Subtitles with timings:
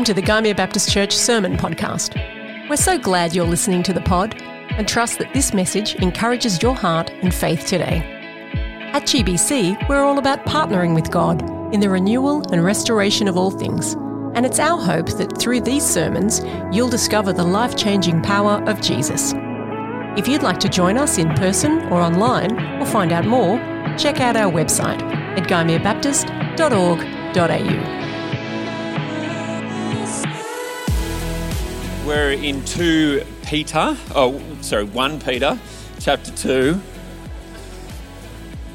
[0.00, 2.16] Welcome to the Gymea Baptist Church Sermon Podcast.
[2.70, 6.74] We're so glad you're listening to the pod and trust that this message encourages your
[6.74, 7.98] heart and faith today.
[8.94, 11.42] At GBC, we're all about partnering with God
[11.74, 13.92] in the renewal and restoration of all things.
[14.34, 16.40] And it's our hope that through these sermons,
[16.72, 19.34] you'll discover the life changing power of Jesus.
[20.16, 23.58] If you'd like to join us in person or online or find out more,
[23.98, 25.02] check out our website
[25.36, 27.99] at gymeabaptist.org.au.
[32.10, 35.56] We're in 2 Peter, oh, sorry, 1 Peter,
[36.00, 36.74] chapter 2,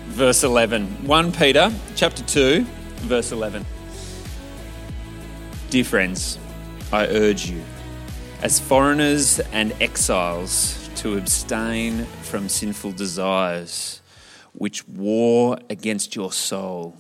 [0.05, 1.05] verse 11.
[1.05, 2.65] 1 Peter, chapter 2,
[3.01, 3.65] verse 11.
[5.69, 6.39] Dear friends,
[6.93, 7.61] I urge you,
[8.41, 14.01] as foreigners and exiles, to abstain from sinful desires
[14.53, 16.95] which war against your soul.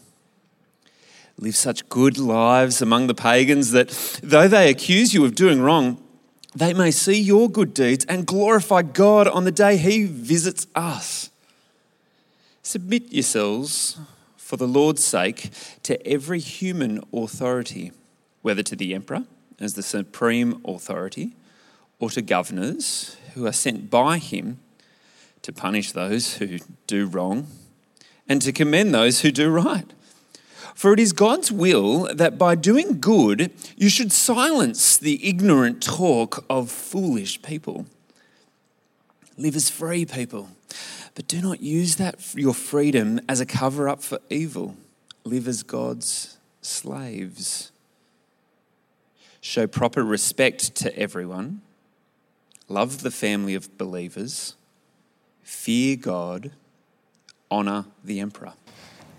[1.39, 6.01] Live such good lives among the pagans that though they accuse you of doing wrong,
[6.55, 11.29] they may see your good deeds and glorify God on the day He visits us.
[12.63, 13.97] Submit yourselves,
[14.37, 15.49] for the Lord's sake,
[15.83, 17.91] to every human authority,
[18.41, 19.23] whether to the emperor
[19.59, 21.33] as the supreme authority,
[21.99, 24.59] or to governors who are sent by him
[25.41, 27.47] to punish those who do wrong
[28.27, 29.93] and to commend those who do right.
[30.75, 36.43] For it is God's will that by doing good, you should silence the ignorant talk
[36.49, 37.85] of foolish people.
[39.37, 40.49] Live as free people,
[41.15, 44.75] but do not use that your freedom as a cover up for evil.
[45.23, 47.71] Live as God's slaves.
[49.39, 51.61] Show proper respect to everyone.
[52.67, 54.55] Love the family of believers.
[55.41, 56.51] Fear God.
[57.49, 58.53] Honor the emperor.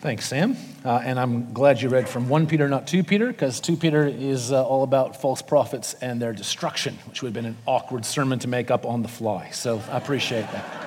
[0.07, 0.57] Thanks, Sam.
[0.85, 4.07] Uh, and I'm glad you read from 1 Peter, not 2 Peter, because 2 Peter
[4.07, 8.05] is uh, all about false prophets and their destruction, which would have been an awkward
[8.05, 9.51] sermon to make up on the fly.
[9.51, 10.86] So I appreciate that.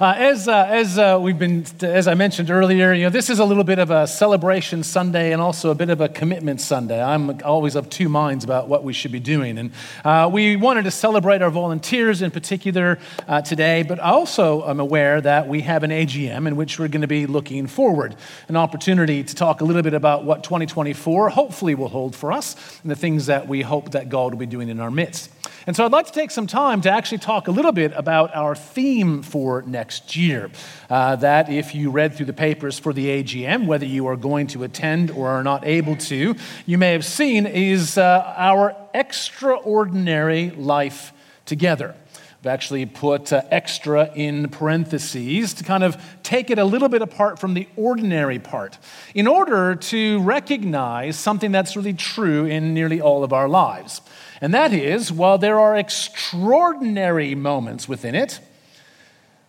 [0.00, 3.40] Uh, as uh, as uh, we've been, as I mentioned earlier, you know, this is
[3.40, 7.02] a little bit of a celebration Sunday and also a bit of a commitment Sunday.
[7.02, 9.72] I'm always of two minds about what we should be doing, and
[10.04, 13.82] uh, we wanted to celebrate our volunteers in particular uh, today.
[13.82, 17.02] But also, I also am aware that we have an AGM in which we're going
[17.02, 18.14] to be looking forward,
[18.46, 22.54] an opportunity to talk a little bit about what 2024 hopefully will hold for us
[22.82, 25.30] and the things that we hope that God will be doing in our midst.
[25.68, 28.34] And so I'd like to take some time to actually talk a little bit about
[28.34, 30.50] our theme for next year.
[30.88, 34.46] Uh, that, if you read through the papers for the AGM, whether you are going
[34.46, 36.34] to attend or are not able to,
[36.64, 41.12] you may have seen is uh, our extraordinary life
[41.44, 41.94] together.
[42.40, 47.02] I've actually put uh, extra in parentheses to kind of take it a little bit
[47.02, 48.78] apart from the ordinary part
[49.14, 54.00] in order to recognize something that's really true in nearly all of our lives.
[54.40, 58.40] And that is, while there are extraordinary moments within it,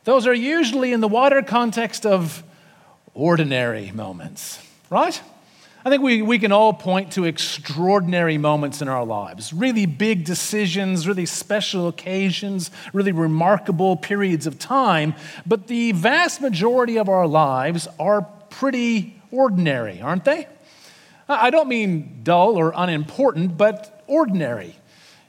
[0.04, 2.44] those are usually in the wider context of
[3.14, 5.22] ordinary moments, right?
[5.86, 10.26] I think we, we can all point to extraordinary moments in our lives, really big
[10.26, 15.14] decisions, really special occasions, really remarkable periods of time.
[15.46, 20.48] But the vast majority of our lives are pretty ordinary, aren't they?
[21.30, 24.76] I don't mean dull or unimportant, but ordinary.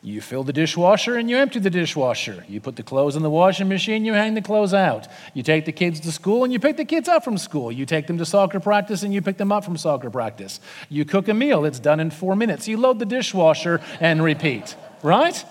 [0.02, 2.44] You fill the dishwasher and you empty the dishwasher.
[2.48, 5.06] You put the clothes in the washing machine, you hang the clothes out.
[5.34, 7.70] You take the kids to school and you pick the kids up from school.
[7.70, 10.58] You take them to soccer practice and you pick them up from soccer practice.
[10.88, 12.66] You cook a meal, it's done in four minutes.
[12.66, 15.44] You load the dishwasher and repeat, right?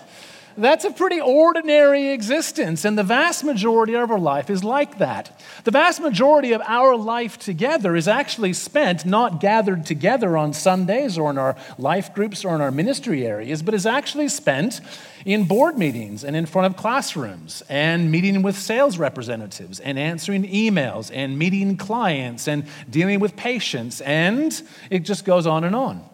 [0.56, 5.40] That's a pretty ordinary existence, and the vast majority of our life is like that.
[5.64, 11.16] The vast majority of our life together is actually spent not gathered together on Sundays
[11.16, 14.80] or in our life groups or in our ministry areas, but is actually spent
[15.24, 20.42] in board meetings and in front of classrooms and meeting with sales representatives and answering
[20.44, 26.04] emails and meeting clients and dealing with patients, and it just goes on and on.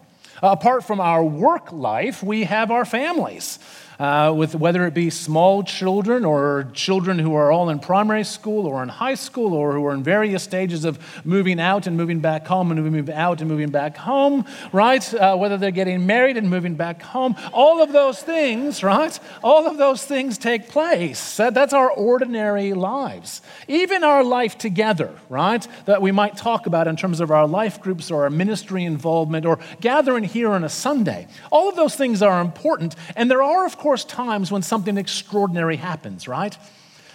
[0.43, 3.57] Apart from our work life, we have our families
[3.99, 8.67] uh, with whether it be small children or children who are all in primary school
[8.67, 12.19] or in high school or who are in various stages of moving out and moving
[12.19, 15.13] back home and moving out and moving back home, right?
[15.13, 17.35] Uh, whether they're getting married and moving back home.
[17.53, 19.19] All of those things, right?
[19.43, 21.37] All of those things take place.
[21.37, 23.41] That, that's our ordinary lives.
[23.67, 25.67] Even our life together, right?
[25.85, 29.45] That we might talk about in terms of our life groups or our ministry involvement
[29.45, 31.27] or gathering here on a Sunday.
[31.51, 32.95] All of those things are important.
[33.15, 36.57] And there are, of course, course, times when something extraordinary happens, right?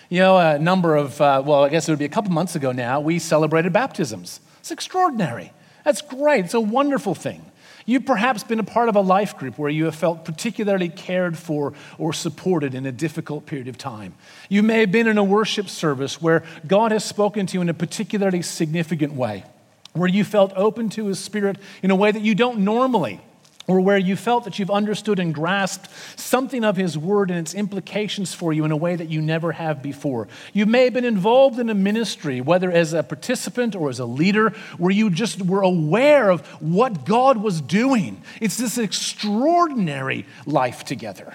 [0.09, 2.57] You know, a number of, uh, well, I guess it would be a couple months
[2.57, 4.41] ago now, we celebrated baptisms.
[4.61, 5.53] It's extraordinary.
[5.85, 6.47] That's great.
[6.47, 7.45] It's a wonderful thing.
[7.85, 11.37] You've perhaps been a part of a life group where you have felt particularly cared
[11.37, 14.15] for or supported in a difficult period of time.
[14.49, 17.69] You may have been in a worship service where God has spoken to you in
[17.69, 19.45] a particularly significant way,
[19.93, 23.21] where you felt open to His Spirit in a way that you don't normally
[23.67, 25.89] or where you felt that you've understood and grasped
[26.19, 29.53] something of His Word and its implications for you in a way that you never
[29.53, 30.29] have before.
[30.53, 34.05] You may have been involved in a ministry, whether as a participant or as a
[34.05, 38.23] leader, where you just were aware of what God was doing.
[38.41, 41.35] It's this extraordinary life together.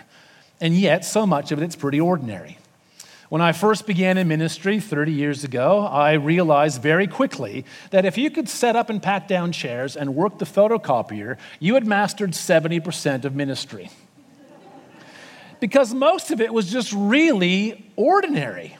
[0.59, 2.57] And yet, so much of it, it's pretty ordinary.
[3.29, 8.17] When I first began in ministry 30 years ago, I realized very quickly that if
[8.17, 12.31] you could set up and pack down chairs and work the photocopier, you had mastered
[12.31, 13.89] 70% of ministry.
[15.59, 18.77] because most of it was just really ordinary.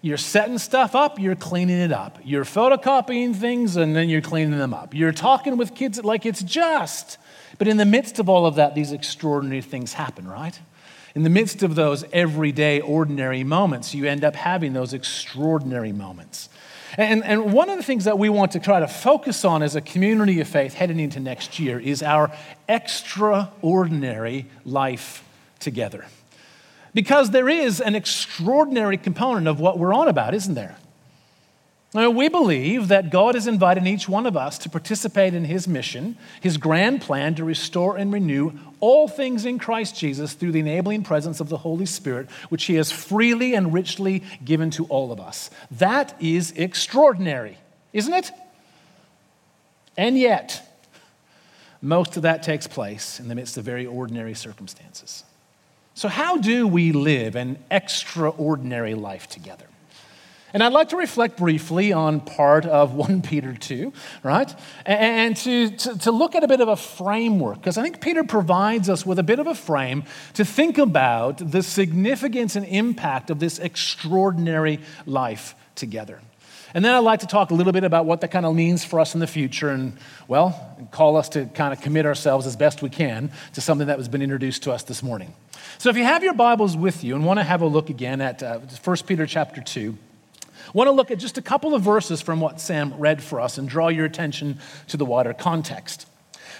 [0.00, 2.18] You're setting stuff up, you're cleaning it up.
[2.24, 4.94] You're photocopying things, and then you're cleaning them up.
[4.94, 7.18] You're talking with kids like it's just.
[7.58, 10.58] But in the midst of all of that, these extraordinary things happen, right?
[11.14, 16.48] In the midst of those everyday, ordinary moments, you end up having those extraordinary moments.
[16.96, 19.76] And, and one of the things that we want to try to focus on as
[19.76, 22.30] a community of faith heading into next year is our
[22.68, 25.24] extraordinary life
[25.58, 26.06] together.
[26.94, 30.76] Because there is an extraordinary component of what we're on about, isn't there?
[31.94, 35.68] Now, we believe that God is inviting each one of us to participate in His
[35.68, 40.60] mission, His grand plan to restore and renew all things in Christ Jesus through the
[40.60, 45.12] enabling presence of the Holy Spirit, which He has freely and richly given to all
[45.12, 45.50] of us.
[45.70, 47.58] That is extraordinary,
[47.92, 48.30] isn't it?
[49.94, 50.66] And yet,
[51.82, 55.24] most of that takes place in the midst of very ordinary circumstances.
[55.92, 59.66] So, how do we live an extraordinary life together?
[60.52, 64.54] And I'd like to reflect briefly on part of 1 Peter 2, right?
[64.84, 68.24] And to, to, to look at a bit of a framework, because I think Peter
[68.24, 70.04] provides us with a bit of a frame
[70.34, 76.20] to think about the significance and impact of this extraordinary life together.
[76.74, 78.82] And then I'd like to talk a little bit about what that kind of means
[78.82, 79.96] for us in the future and,
[80.26, 83.98] well, call us to kind of commit ourselves as best we can to something that
[83.98, 85.34] has been introduced to us this morning.
[85.76, 88.20] So if you have your Bibles with you and want to have a look again
[88.22, 89.96] at uh, 1 Peter chapter 2,
[90.66, 93.40] I want to look at just a couple of verses from what Sam read for
[93.40, 96.06] us and draw your attention to the wider context.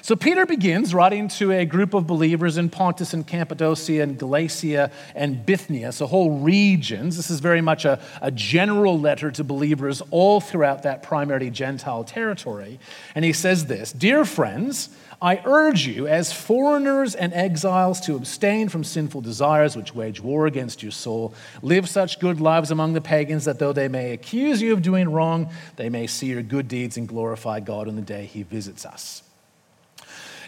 [0.04, 4.90] So, Peter begins writing to a group of believers in Pontus and Cappadocia and Galatia
[5.14, 7.16] and Bithynia, so whole regions.
[7.16, 12.02] This is very much a, a general letter to believers all throughout that primarily Gentile
[12.02, 12.80] territory.
[13.14, 14.88] And he says this Dear friends,
[15.22, 20.46] I urge you, as foreigners and exiles, to abstain from sinful desires which wage war
[20.46, 21.32] against your soul.
[21.62, 25.08] Live such good lives among the pagans that though they may accuse you of doing
[25.08, 28.84] wrong, they may see your good deeds and glorify God on the day he visits
[28.84, 29.22] us.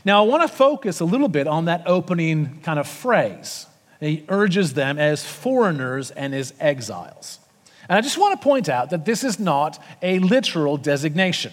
[0.04, 3.66] Now, I want to focus a little bit on that opening kind of phrase.
[4.00, 7.38] He urges them as foreigners and as exiles.
[7.88, 11.52] And I just want to point out that this is not a literal designation.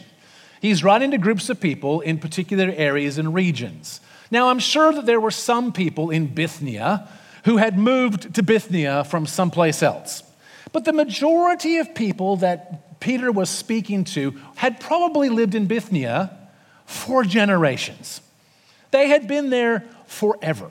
[0.62, 4.00] He's writing to groups of people in particular areas and regions.
[4.30, 7.09] Now, I'm sure that there were some people in Bithynia
[7.45, 10.21] who had moved to Bithynia from someplace else.
[10.71, 16.38] But the majority of people that Peter was speaking to had probably lived in Bithynia
[16.85, 18.21] for generations.
[18.92, 20.69] They had been there forever.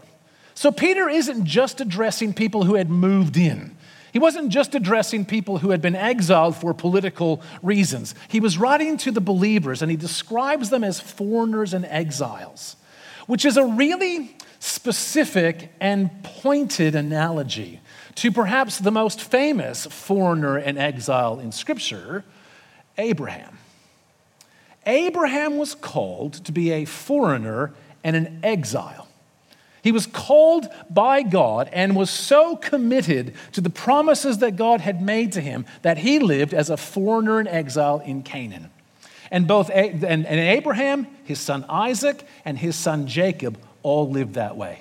[0.54, 3.76] So Peter isn't just addressing people who had moved in.
[4.12, 8.14] He wasn't just addressing people who had been exiled for political reasons.
[8.28, 12.76] He was writing to the believers and he describes them as foreigners and exiles,
[13.26, 17.80] which is a really specific and pointed analogy
[18.16, 22.24] to perhaps the most famous foreigner and exile in Scripture,
[22.98, 23.58] Abraham.
[24.86, 29.06] Abraham was called to be a foreigner and an exile.
[29.82, 35.00] He was called by God and was so committed to the promises that God had
[35.00, 38.70] made to him that he lived as a foreigner in exile in Canaan.
[39.30, 44.80] And both and, Abraham, his son Isaac, and his son Jacob all lived that way.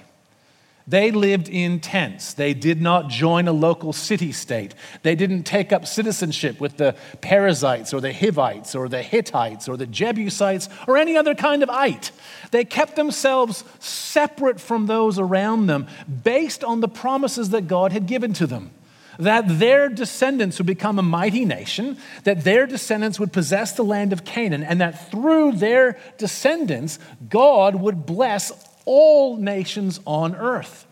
[0.89, 2.34] They lived in tents.
[2.34, 4.74] They did not join a local city state.
[5.03, 9.77] They didn't take up citizenship with the Perizzites or the Hivites or the Hittites or
[9.77, 12.12] the Jebusites or any other kind of ite.
[12.50, 15.86] They kept themselves separate from those around them
[16.24, 18.72] based on the promises that God had given to them.
[19.19, 24.12] That their descendants would become a mighty nation, that their descendants would possess the land
[24.12, 30.88] of Canaan, and that through their descendants, God would bless all nations on earth.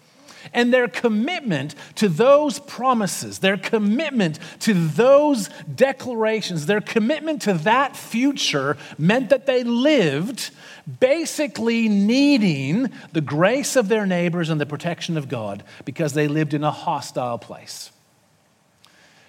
[0.53, 7.97] And their commitment to those promises, their commitment to those declarations, their commitment to that
[7.97, 10.51] future meant that they lived
[10.99, 16.53] basically needing the grace of their neighbors and the protection of God because they lived
[16.53, 17.91] in a hostile place.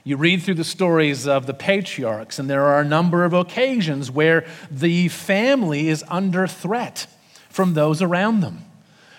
[0.04, 4.10] You read through the stories of the patriarchs, and there are a number of occasions
[4.10, 7.06] where the family is under threat
[7.58, 8.64] from those around them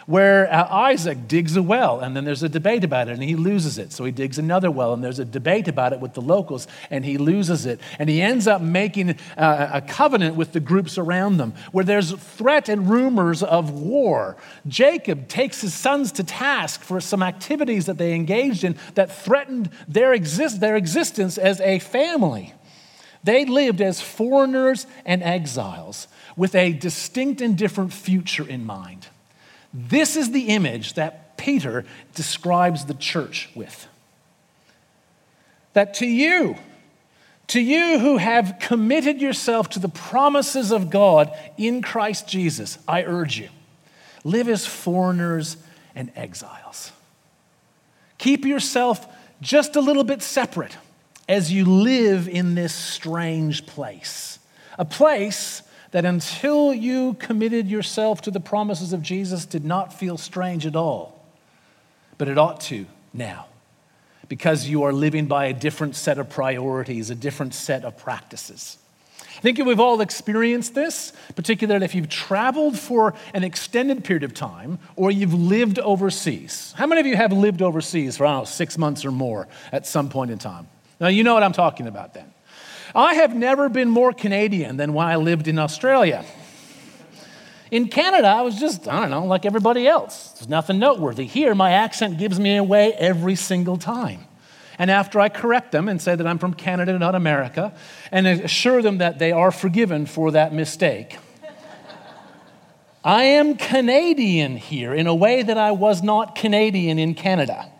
[0.05, 3.35] where uh, Isaac digs a well, and then there's a debate about it, and he
[3.35, 3.91] loses it.
[3.91, 7.03] So he digs another well, and there's a debate about it with the locals, and
[7.03, 7.81] he loses it.
[7.99, 12.13] And he ends up making uh, a covenant with the groups around them, where there's
[12.13, 14.37] threat and rumors of war.
[14.69, 19.69] Jacob takes his sons to task for some activities that they engaged in that threatened
[19.85, 22.53] their, exist- their existence as a family.
[23.23, 26.07] They lived as foreigners and exiles
[26.39, 29.07] with a distinct and different future in mind.
[29.73, 31.83] This is the image that Peter
[32.15, 33.87] describes the church with.
[35.73, 36.55] That to you,
[37.47, 43.03] to you who have committed yourself to the promises of God in Christ Jesus, I
[43.03, 43.49] urge you
[44.23, 45.57] live as foreigners
[45.93, 46.93] and exiles.
[48.17, 49.05] Keep yourself
[49.41, 50.77] just a little bit separate
[51.27, 54.39] as you live in this strange place.
[54.77, 60.17] A place that until you committed yourself to the promises of Jesus did not feel
[60.17, 61.25] strange at all.
[62.17, 63.47] But it ought to now,
[64.27, 68.77] because you are living by a different set of priorities, a different set of practices.
[69.39, 74.33] I think we've all experienced this, particularly if you've traveled for an extended period of
[74.33, 76.73] time or you've lived overseas.
[76.75, 79.47] How many of you have lived overseas for, I don't know, six months or more
[79.71, 80.67] at some point in time?
[80.99, 82.28] Now, you know what I'm talking about then.
[82.95, 86.25] I have never been more Canadian than when I lived in Australia.
[87.71, 90.29] In Canada, I was just, I don't know, like everybody else.
[90.31, 91.25] There's nothing noteworthy.
[91.25, 94.25] Here, my accent gives me away every single time.
[94.79, 97.73] And after I correct them and say that I'm from Canada, not America,
[98.11, 101.17] and assure them that they are forgiven for that mistake,
[103.03, 107.71] I am Canadian here in a way that I was not Canadian in Canada.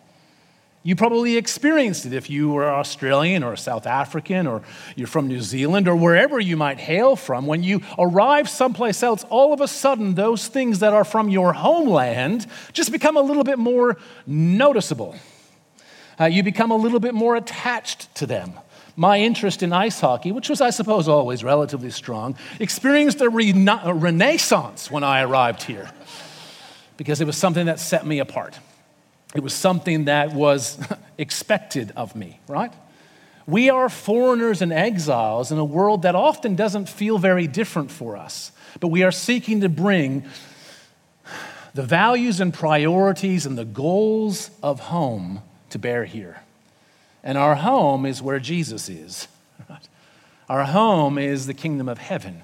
[0.89, 4.63] You probably experienced it if you were Australian or South African or
[4.95, 7.45] you're from New Zealand or wherever you might hail from.
[7.45, 11.53] When you arrive someplace else, all of a sudden, those things that are from your
[11.53, 15.15] homeland just become a little bit more noticeable.
[16.19, 18.53] Uh, you become a little bit more attached to them.
[18.95, 23.81] My interest in ice hockey, which was, I suppose, always relatively strong, experienced a, rena-
[23.83, 25.87] a renaissance when I arrived here
[26.97, 28.57] because it was something that set me apart.
[29.35, 30.77] It was something that was
[31.17, 32.73] expected of me, right?
[33.45, 38.15] We are foreigners and exiles in a world that often doesn't feel very different for
[38.15, 40.25] us, but we are seeking to bring
[41.73, 46.41] the values and priorities and the goals of home to bear here.
[47.23, 49.27] And our home is where Jesus is.
[49.69, 49.87] Right?
[50.47, 52.41] Our home is the kingdom of heaven.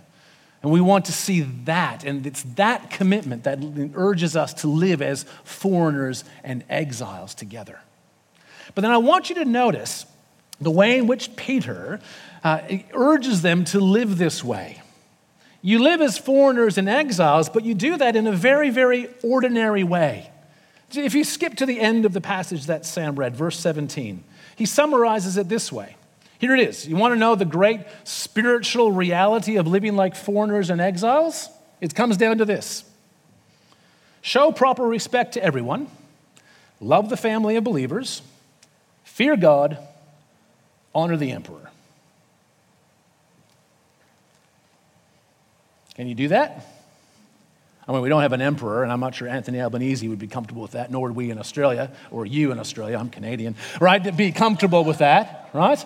[0.65, 2.03] And we want to see that.
[2.03, 3.59] And it's that commitment that
[3.93, 7.79] urges us to live as foreigners and exiles together.
[8.73, 10.07] But then I want you to notice
[10.59, 11.99] the way in which Peter
[12.43, 12.61] uh,
[12.95, 14.81] urges them to live this way.
[15.61, 19.83] You live as foreigners and exiles, but you do that in a very, very ordinary
[19.83, 20.31] way.
[20.91, 24.23] If you skip to the end of the passage that Sam read, verse 17,
[24.55, 25.95] he summarizes it this way
[26.39, 26.87] here it is.
[26.87, 31.49] You want to know the great spiritual reality of living like foreigners and exiles?
[31.81, 32.83] It comes down to this
[34.21, 35.87] show proper respect to everyone,
[36.81, 38.21] love the family of believers,
[39.03, 39.77] fear God,
[40.95, 41.69] honor the emperor.
[45.93, 46.65] Can you do that?
[47.87, 50.27] I mean, we don't have an emperor, and I'm not sure Anthony Albanese would be
[50.27, 54.03] comfortable with that, nor would we in Australia, or you in Australia, I'm Canadian, right?
[54.03, 55.85] To be comfortable with that, right?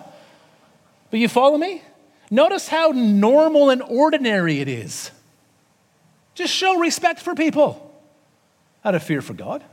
[1.10, 1.82] But you follow me?
[2.30, 5.10] Notice how normal and ordinary it is.
[6.34, 7.86] Just show respect for people
[8.84, 9.64] out of fear for God.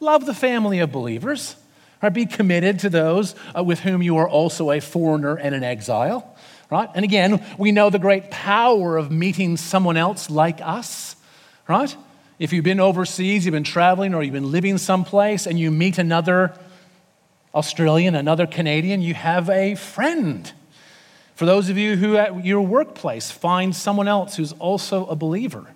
[0.00, 1.56] Love the family of believers.
[2.02, 2.12] Right?
[2.12, 6.36] Be committed to those uh, with whom you are also a foreigner and an exile.
[6.70, 6.88] Right?
[6.94, 11.16] And again, we know the great power of meeting someone else like us.
[11.66, 11.96] Right?
[12.38, 15.98] If you've been overseas, you've been traveling, or you've been living someplace, and you meet
[15.98, 16.54] another
[17.54, 20.52] Australian, another Canadian, you have a friend.
[21.38, 25.68] For those of you who at your workplace find someone else who's also a believer,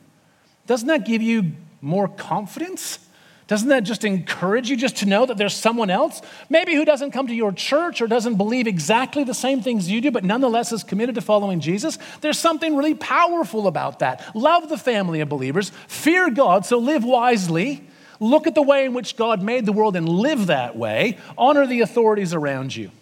[0.67, 2.99] doesn't that give you more confidence?
[3.47, 7.13] Doesn't that just encourage you just to know that there's someone else, maybe who doesn't
[7.13, 10.73] come to your church or doesn't believe exactly the same things you do, but nonetheless
[10.73, 11.97] is committed to following Jesus?
[12.23, 14.35] There's something really powerful about that.
[14.35, 17.89] Love the family of believers, fear God, so live wisely,
[18.19, 21.19] Look at the way in which God made the world and live that way.
[21.37, 22.93] Honor the authorities around you.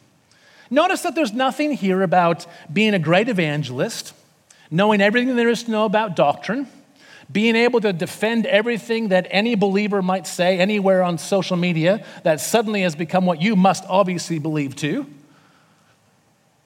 [0.71, 4.15] Notice that there's nothing here about being a great evangelist,
[4.71, 6.69] knowing everything there is to know about doctrine,
[7.31, 12.41] being able to defend everything that any believer might say anywhere on social media that
[12.41, 15.07] suddenly has become what you must obviously believe too.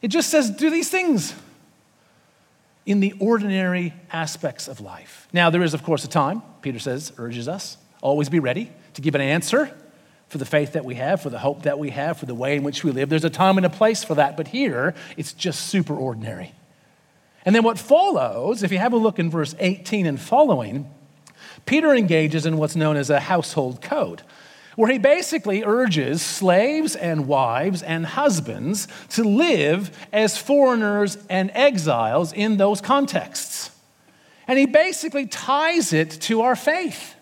[0.03, 1.35] It just says, do these things
[2.85, 5.29] in the ordinary aspects of life.
[5.33, 9.01] Now, there is, of course, a time, Peter says, urges us, always be ready to
[9.01, 9.75] give an answer
[10.35, 12.57] for the faith that we have, for the hope that we have, for the way
[12.57, 13.09] in which we live.
[13.09, 16.51] There's a time and a place for that, but here it's just super ordinary.
[17.45, 20.91] And then what follows, if you have a look in verse 18 and following,
[21.67, 24.23] Peter engages in what's known as a household code,
[24.75, 32.33] where he basically urges slaves and wives and husbands to live as foreigners and exiles
[32.33, 33.71] in those contexts.
[34.49, 37.15] And he basically ties it to our faith.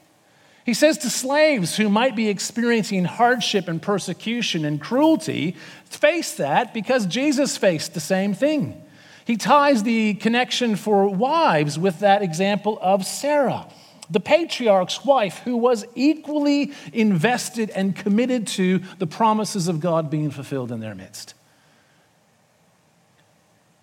[0.64, 6.72] He says to slaves who might be experiencing hardship and persecution and cruelty, face that
[6.72, 8.80] because Jesus faced the same thing.
[9.24, 13.66] He ties the connection for wives with that example of Sarah,
[14.10, 20.30] the patriarch's wife, who was equally invested and committed to the promises of God being
[20.30, 21.34] fulfilled in their midst.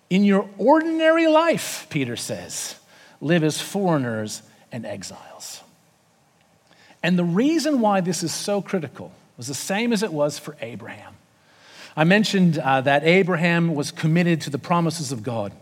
[0.08, 2.76] In your ordinary life, Peter says,
[3.20, 5.59] live as foreigners and exiles.
[7.02, 10.56] And the reason why this is so critical was the same as it was for
[10.60, 11.14] Abraham.
[11.96, 15.52] I mentioned uh, that Abraham was committed to the promises of God.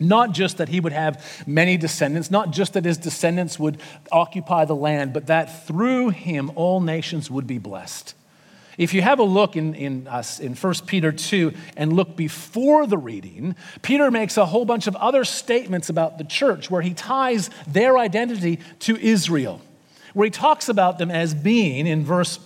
[0.00, 3.80] Not just that he would have many descendants, not just that his descendants would
[4.12, 8.14] occupy the land, but that through him all nations would be blessed.
[8.78, 12.86] If you have a look in, in, uh, in 1 Peter 2 and look before
[12.86, 16.94] the reading, Peter makes a whole bunch of other statements about the church where he
[16.94, 19.60] ties their identity to Israel
[20.18, 22.40] where he talks about them as being, in verse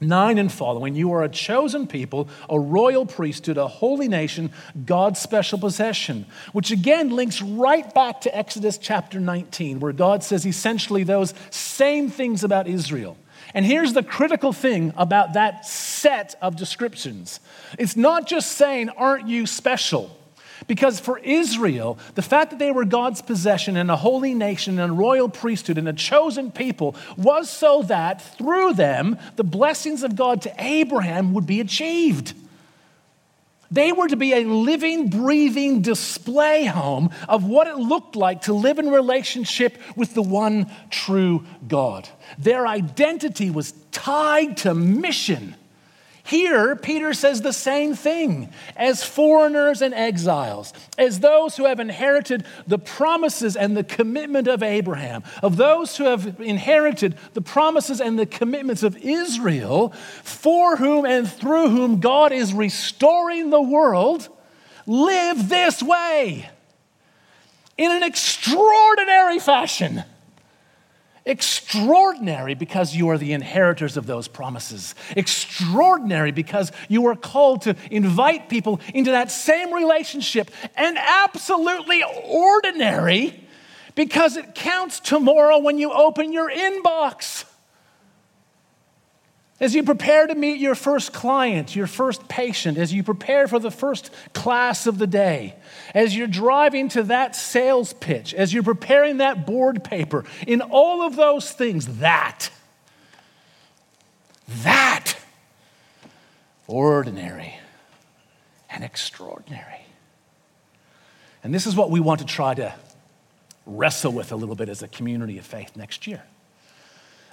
[0.00, 4.50] 9 and following, you are a chosen people, a royal priesthood, a holy nation,
[4.86, 6.24] God's special possession,
[6.54, 12.08] which again links right back to Exodus chapter 19, where God says essentially those same
[12.08, 13.18] things about Israel.
[13.52, 17.40] And here's the critical thing about that set of descriptions
[17.78, 20.17] it's not just saying, Aren't you special?
[20.66, 24.92] Because for Israel, the fact that they were God's possession and a holy nation and
[24.92, 30.16] a royal priesthood and a chosen people was so that through them, the blessings of
[30.16, 32.34] God to Abraham would be achieved.
[33.70, 38.54] They were to be a living, breathing display home of what it looked like to
[38.54, 42.08] live in relationship with the one true God.
[42.38, 45.54] Their identity was tied to mission.
[46.28, 52.44] Here, Peter says the same thing as foreigners and exiles, as those who have inherited
[52.66, 58.18] the promises and the commitment of Abraham, of those who have inherited the promises and
[58.18, 59.88] the commitments of Israel,
[60.22, 64.28] for whom and through whom God is restoring the world,
[64.86, 66.50] live this way
[67.78, 70.04] in an extraordinary fashion.
[71.28, 74.94] Extraordinary because you are the inheritors of those promises.
[75.14, 80.50] Extraordinary because you are called to invite people into that same relationship.
[80.74, 83.46] And absolutely ordinary
[83.94, 87.44] because it counts tomorrow when you open your inbox.
[89.60, 93.58] As you prepare to meet your first client, your first patient, as you prepare for
[93.58, 95.56] the first class of the day,
[95.94, 101.02] as you're driving to that sales pitch, as you're preparing that board paper, in all
[101.02, 102.50] of those things, that,
[104.62, 105.16] that,
[106.68, 107.58] ordinary
[108.70, 109.86] and extraordinary.
[111.42, 112.72] And this is what we want to try to
[113.66, 116.22] wrestle with a little bit as a community of faith next year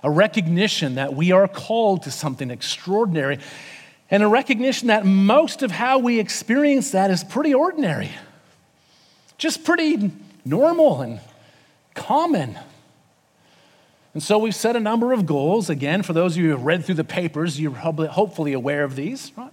[0.06, 3.40] a recognition that we are called to something extraordinary,
[4.12, 8.12] and a recognition that most of how we experience that is pretty ordinary,
[9.40, 10.12] just pretty
[10.46, 11.20] normal and
[11.96, 12.56] common.
[14.14, 15.72] And so we've set a number of goals.
[15.72, 18.96] Again, for those of you who have read through the papers, you're hopefully aware of
[18.96, 19.52] these, right?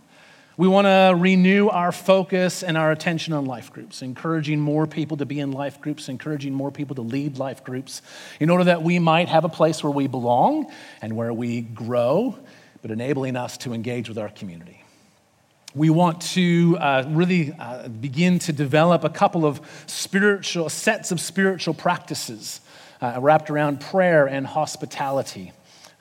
[0.62, 5.16] We want to renew our focus and our attention on life groups, encouraging more people
[5.16, 8.00] to be in life groups, encouraging more people to lead life groups,
[8.38, 10.70] in order that we might have a place where we belong
[11.00, 12.38] and where we grow,
[12.80, 14.84] but enabling us to engage with our community.
[15.74, 21.20] We want to uh, really uh, begin to develop a couple of spiritual sets of
[21.20, 22.60] spiritual practices
[23.00, 25.50] uh, wrapped around prayer and hospitality,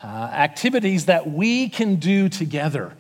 [0.04, 2.94] uh, activities that we can do together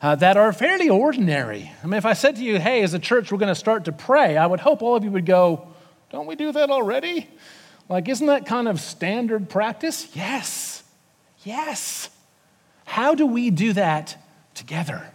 [0.00, 1.70] uh, that are fairly ordinary.
[1.82, 3.86] I mean, if I said to you, hey, as a church, we're going to start
[3.86, 5.68] to pray, I would hope all of you would go,
[6.10, 7.28] don't we do that already?
[7.88, 10.14] Like, isn't that kind of standard practice?
[10.14, 10.82] Yes.
[11.44, 12.10] Yes.
[12.84, 14.16] how do we do that
[14.54, 15.06] together?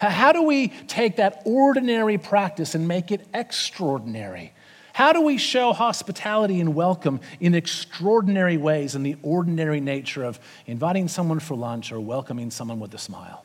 [0.00, 4.52] How do we take that ordinary practice and make it extraordinary?
[4.92, 10.40] How do we show hospitality and welcome in extraordinary ways in the ordinary nature of
[10.66, 13.44] inviting someone for lunch or welcoming someone with a smile?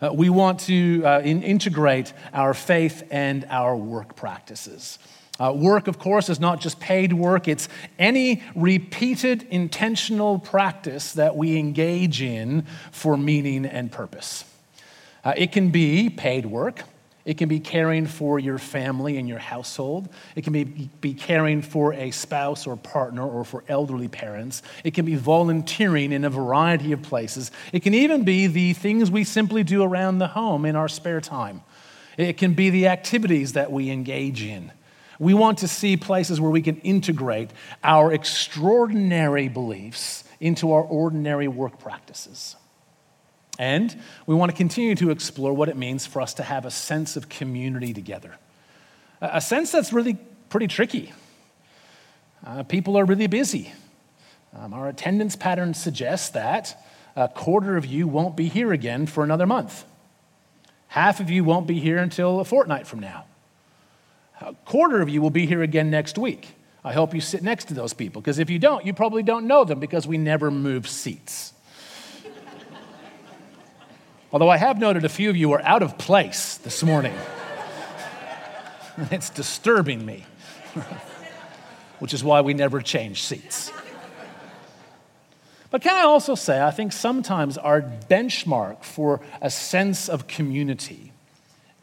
[0.00, 4.98] Uh, we want to uh, in, integrate our faith and our work practices.
[5.40, 11.36] Uh, work, of course, is not just paid work, it's any repeated intentional practice that
[11.36, 14.44] we engage in for meaning and purpose.
[15.24, 16.84] Uh, it can be paid work.
[17.28, 20.08] It can be caring for your family and your household.
[20.34, 24.62] It can be, be caring for a spouse or partner or for elderly parents.
[24.82, 27.50] It can be volunteering in a variety of places.
[27.70, 31.20] It can even be the things we simply do around the home in our spare
[31.20, 31.60] time.
[32.16, 34.72] It can be the activities that we engage in.
[35.18, 37.50] We want to see places where we can integrate
[37.84, 42.56] our extraordinary beliefs into our ordinary work practices.
[43.58, 46.70] And we want to continue to explore what it means for us to have a
[46.70, 48.36] sense of community together.
[49.20, 50.16] A sense that's really
[50.48, 51.12] pretty tricky.
[52.46, 53.72] Uh, people are really busy.
[54.56, 56.80] Um, our attendance pattern suggests that
[57.16, 59.84] a quarter of you won't be here again for another month.
[60.86, 63.24] Half of you won't be here until a fortnight from now.
[64.40, 66.54] A quarter of you will be here again next week.
[66.84, 69.48] I hope you sit next to those people, because if you don't, you probably don't
[69.48, 71.52] know them because we never move seats.
[74.30, 77.14] Although I have noted a few of you are out of place this morning.
[79.10, 80.26] it's disturbing me,
[81.98, 83.72] which is why we never change seats.
[85.70, 91.12] But can I also say, I think sometimes our benchmark for a sense of community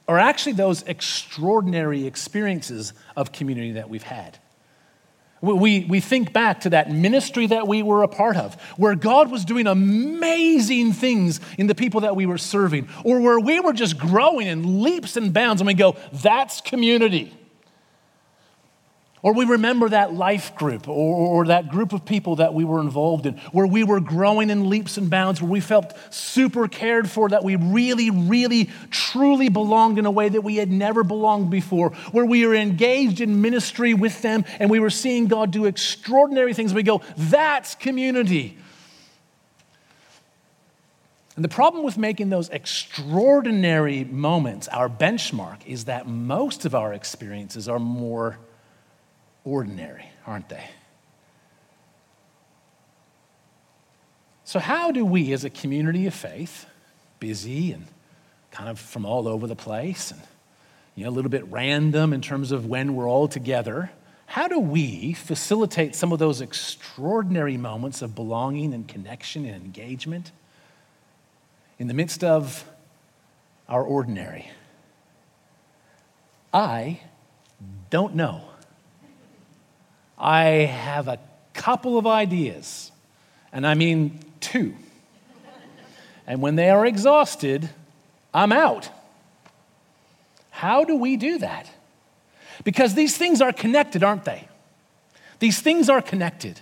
[0.08, 4.38] are actually those extraordinary experiences of community that we've had.
[5.54, 9.30] We, we think back to that ministry that we were a part of, where God
[9.30, 13.74] was doing amazing things in the people that we were serving, or where we were
[13.74, 17.32] just growing in leaps and bounds, and we go, that's community.
[19.26, 23.26] Or we remember that life group or, that group of people that we were involved
[23.26, 27.28] in, where we were growing in leaps and bounds, where we felt super cared for,
[27.30, 31.90] that we really, really, truly belonged in a way that we had never belonged before,
[32.12, 36.54] where we were engaged in ministry with them and we were seeing God do extraordinary
[36.54, 36.72] things.
[36.72, 38.60] We go, that's community.
[41.36, 46.94] And the problem with making those extraordinary moments our benchmark is that most of our
[46.94, 48.38] experiences are more
[49.46, 50.64] ordinary, aren't they?
[54.44, 56.66] So, how do we as a community of faith,
[57.20, 57.86] busy and
[58.52, 60.22] kind of from all over the place and
[60.96, 63.92] you know, a little bit random in terms of when we're all together,
[64.28, 70.32] how do we facilitate some of those extraordinary moments of belonging and connection and engagement
[71.78, 72.66] in the midst of
[73.68, 74.50] our ordinary?
[76.54, 77.02] I
[77.90, 78.46] don't know.
[80.18, 81.20] I have a
[81.54, 82.92] couple of ideas,
[83.52, 84.76] and I mean two.
[86.28, 87.70] And when they are exhausted,
[88.34, 88.90] I'm out.
[90.50, 91.70] How do we do that?
[92.64, 94.48] Because these things are connected, aren't they?
[95.40, 96.62] These things are connected.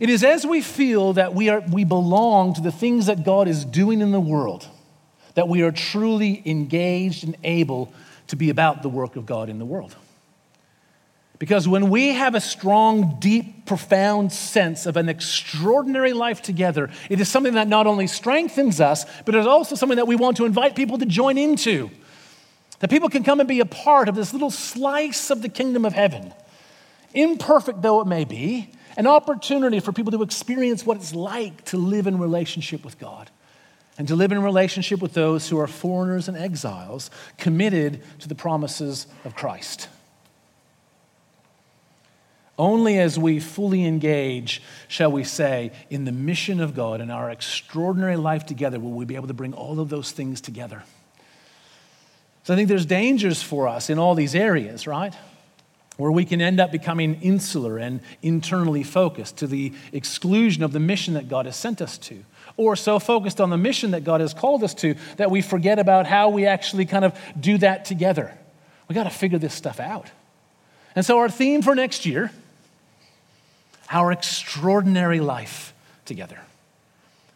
[0.00, 3.46] It is as we feel that we, are, we belong to the things that God
[3.46, 4.68] is doing in the world
[5.34, 7.92] that we are truly engaged and able
[8.28, 9.94] to be about the work of God in the world.
[11.44, 17.20] Because when we have a strong, deep, profound sense of an extraordinary life together, it
[17.20, 20.38] is something that not only strengthens us, but it is also something that we want
[20.38, 21.90] to invite people to join into.
[22.78, 25.84] That people can come and be a part of this little slice of the kingdom
[25.84, 26.32] of heaven.
[27.12, 31.76] Imperfect though it may be, an opportunity for people to experience what it's like to
[31.76, 33.30] live in relationship with God
[33.98, 38.34] and to live in relationship with those who are foreigners and exiles committed to the
[38.34, 39.90] promises of Christ.
[42.58, 47.30] Only as we fully engage, shall we say, in the mission of God and our
[47.30, 50.84] extraordinary life together will we be able to bring all of those things together.
[52.44, 55.14] So I think there's dangers for us in all these areas, right?
[55.96, 60.80] Where we can end up becoming insular and internally focused to the exclusion of the
[60.80, 62.24] mission that God has sent us to.
[62.56, 65.80] Or so focused on the mission that God has called us to that we forget
[65.80, 68.32] about how we actually kind of do that together.
[68.88, 70.10] We got to figure this stuff out.
[70.94, 72.30] And so, our theme for next year
[73.90, 76.40] our extraordinary life together.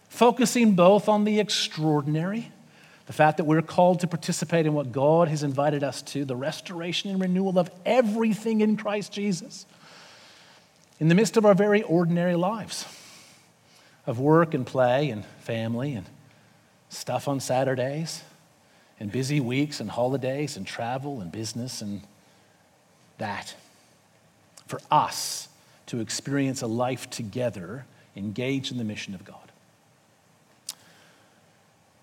[0.09, 2.51] Focusing both on the extraordinary,
[3.07, 6.37] the fact that we're called to participate in what God has invited us to, the
[6.37, 9.67] restoration and renewal of everything in Christ Jesus,
[10.99, 12.87] in the midst of our very ordinary lives.
[14.09, 16.07] of work and play and family and
[16.89, 18.23] stuff on Saturdays
[18.99, 22.01] and busy weeks and holidays and travel and business and
[23.19, 23.55] that.
[24.67, 25.48] For us
[25.89, 27.85] to experience a life together
[28.17, 29.37] engaged in the mission of God.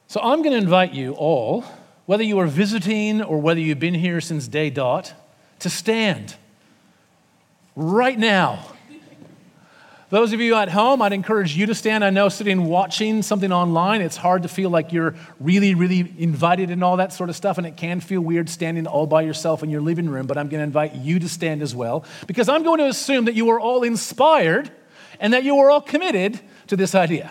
[0.08, 1.66] So I'm going to invite you all,
[2.06, 5.14] whether you are visiting or whether you've been here since day dot,
[5.60, 6.36] to stand
[7.76, 8.75] right now
[10.16, 12.02] those of you at home, I'd encourage you to stand.
[12.02, 16.72] I know sitting watching something online, it's hard to feel like you're really, really invited
[16.72, 19.62] and all that sort of stuff, and it can feel weird standing all by yourself
[19.62, 22.48] in your living room, but I'm going to invite you to stand as well because
[22.48, 24.72] I'm going to assume that you are all inspired
[25.20, 27.30] and that you are all committed to this idea.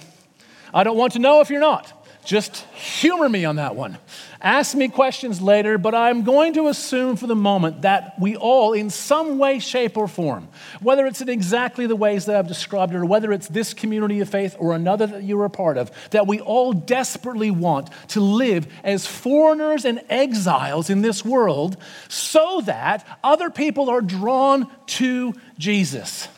[0.75, 2.04] I don't want to know if you're not.
[2.25, 3.99] Just humor me on that one.
[4.41, 8.73] Ask me questions later, but I'm going to assume for the moment that we all,
[8.73, 10.49] in some way, shape, or form,
[10.81, 14.29] whether it's in exactly the ways that I've described or whether it's this community of
[14.29, 18.67] faith or another that you're a part of, that we all desperately want to live
[18.83, 21.77] as foreigners and exiles in this world
[22.09, 26.29] so that other people are drawn to Jesus.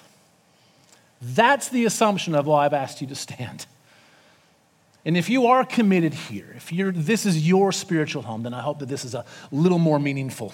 [1.22, 3.66] That's the assumption of why I've asked you to stand.
[5.06, 8.60] And if you are committed here, if you're, this is your spiritual home, then I
[8.60, 10.52] hope that this is a little more meaningful.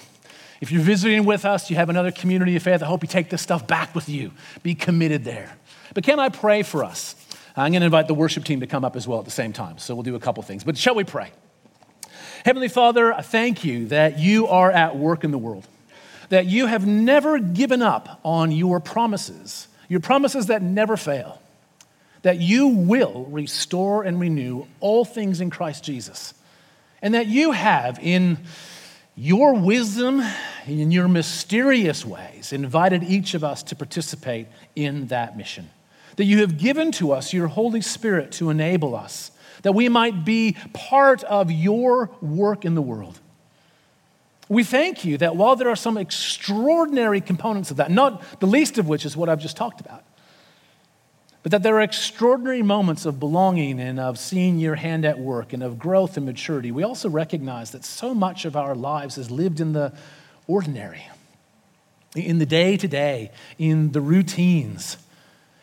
[0.61, 3.31] If you're visiting with us, you have another community of faith, I hope you take
[3.31, 4.31] this stuff back with you.
[4.61, 5.57] Be committed there.
[5.95, 7.15] But can I pray for us?
[7.55, 9.53] I'm going to invite the worship team to come up as well at the same
[9.53, 9.79] time.
[9.79, 10.63] So we'll do a couple things.
[10.63, 11.31] But shall we pray?
[12.45, 15.67] Heavenly Father, I thank you that you are at work in the world,
[16.29, 21.41] that you have never given up on your promises, your promises that never fail
[22.23, 26.33] that you will restore and renew all things in Christ Jesus.
[27.01, 28.39] And that you have, in
[29.15, 30.23] your wisdom,
[30.65, 35.69] in your mysterious ways, invited each of us to participate in that mission.
[36.15, 39.31] That you have given to us your Holy Spirit to enable us,
[39.63, 43.19] that we might be part of your work in the world.
[44.47, 48.77] We thank you that while there are some extraordinary components of that, not the least
[48.77, 50.03] of which is what I've just talked about,
[51.43, 55.51] but that there are extraordinary moments of belonging and of seeing your hand at work
[55.51, 56.71] and of growth and maturity.
[56.71, 59.93] We also recognize that so much of our lives is lived in the
[60.47, 61.05] ordinary,
[62.15, 64.97] in the day to day, in the routines.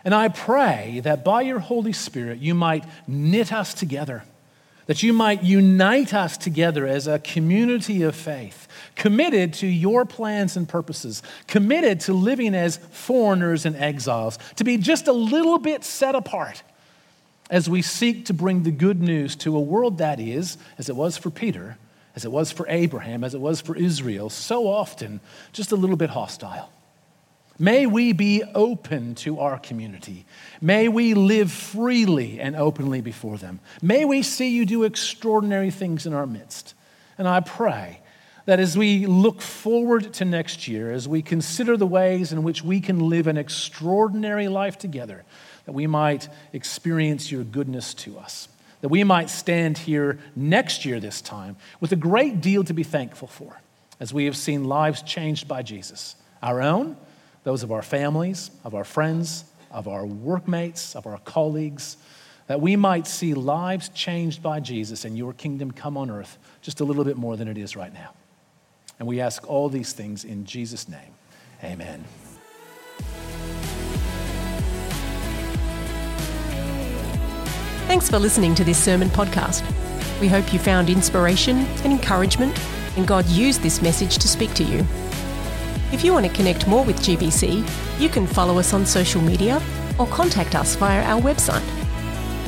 [0.05, 4.23] And I pray that by your Holy Spirit, you might knit us together,
[4.91, 10.57] that you might unite us together as a community of faith committed to your plans
[10.57, 15.85] and purposes, committed to living as foreigners and exiles, to be just a little bit
[15.85, 16.65] set apart
[17.51, 20.97] as we seek to bring the good news to a world that is, as it
[20.97, 21.79] was for Peter,
[22.17, 25.21] as it was for Abraham, as it was for Israel, so often
[25.53, 26.69] just a little bit hostile.
[27.61, 30.25] May we be open to our community.
[30.63, 33.61] May we live freely and openly before them.
[33.83, 36.73] May we see you do extraordinary things in our midst.
[37.19, 38.01] And I pray
[38.47, 42.65] that as we look forward to next year, as we consider the ways in which
[42.65, 45.23] we can live an extraordinary life together,
[45.67, 48.49] that we might experience your goodness to us,
[48.81, 52.85] that we might stand here next year this time with a great deal to be
[52.85, 53.61] thankful for,
[54.01, 56.97] as we have seen lives changed by Jesus, our own,
[57.45, 61.97] those of our families, of our friends, of our workmates, of our colleagues,
[62.47, 66.81] that we might see lives changed by Jesus and your kingdom come on earth just
[66.81, 68.13] a little bit more than it is right now.
[68.99, 71.15] And we ask all these things in Jesus' name.
[71.63, 72.05] Amen.
[77.87, 79.65] Thanks for listening to this sermon podcast.
[80.21, 82.57] We hope you found inspiration and encouragement,
[82.97, 84.85] and God used this message to speak to you.
[85.93, 89.61] If you want to connect more with GBC, you can follow us on social media
[89.99, 91.67] or contact us via our website.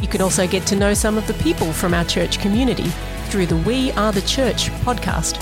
[0.01, 2.89] You can also get to know some of the people from our church community
[3.27, 5.41] through the We Are the Church podcast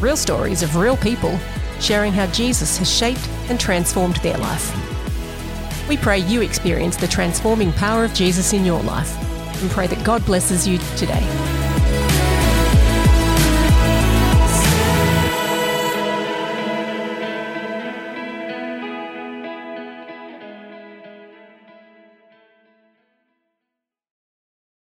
[0.00, 1.38] real stories of real people
[1.80, 4.68] sharing how Jesus has shaped and transformed their life.
[5.88, 9.16] We pray you experience the transforming power of Jesus in your life
[9.62, 11.53] and pray that God blesses you today.